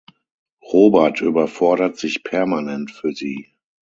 [0.73, 3.53] Robert überfordert sich permanent für sie.